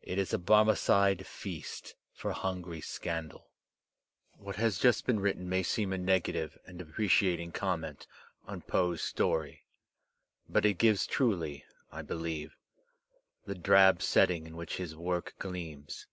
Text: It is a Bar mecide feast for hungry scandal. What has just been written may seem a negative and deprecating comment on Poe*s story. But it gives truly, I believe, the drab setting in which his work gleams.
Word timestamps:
It 0.00 0.18
is 0.18 0.32
a 0.32 0.38
Bar 0.38 0.64
mecide 0.64 1.26
feast 1.26 1.96
for 2.12 2.30
hungry 2.30 2.80
scandal. 2.80 3.50
What 4.34 4.54
has 4.54 4.78
just 4.78 5.06
been 5.06 5.18
written 5.18 5.48
may 5.48 5.64
seem 5.64 5.92
a 5.92 5.98
negative 5.98 6.56
and 6.66 6.78
deprecating 6.78 7.50
comment 7.50 8.06
on 8.44 8.60
Poe*s 8.60 9.02
story. 9.02 9.64
But 10.48 10.64
it 10.66 10.78
gives 10.78 11.04
truly, 11.04 11.64
I 11.90 12.02
believe, 12.02 12.54
the 13.44 13.56
drab 13.56 14.02
setting 14.02 14.46
in 14.46 14.56
which 14.56 14.76
his 14.76 14.94
work 14.94 15.34
gleams. 15.40 16.06